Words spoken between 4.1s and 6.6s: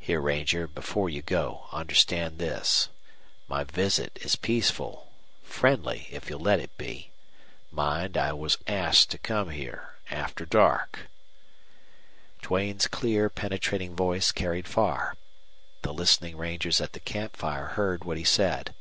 is peaceful friendly if you'll let